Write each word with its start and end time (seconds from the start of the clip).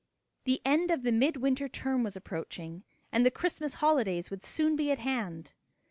The 0.45 0.61
end 0.65 0.89
of 0.89 1.03
the 1.03 1.11
mid 1.11 1.37
winter 1.37 1.69
term 1.69 2.01
was 2.01 2.15
approaching, 2.15 2.83
and 3.11 3.23
the 3.23 3.29
Christmas 3.29 3.75
holidays 3.75 4.31
would 4.31 4.43
soon 4.43 4.75
be 4.75 4.89
at 4.91 4.97
hand. 4.97 5.53